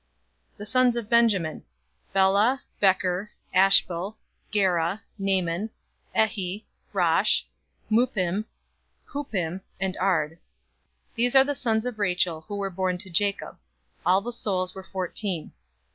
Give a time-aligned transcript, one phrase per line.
[0.53, 1.63] 046:021 The sons of Benjamin:
[2.11, 4.17] Bela, Becher, Ashbel,
[4.49, 5.69] Gera, Naaman,
[6.15, 7.43] Ehi, Rosh,
[7.87, 8.45] Muppim,
[9.13, 10.39] Huppim, and Ard.
[11.11, 13.59] 046:022 These are the sons of Rachel, who were born to Jacob:
[14.03, 15.51] all the souls were fourteen.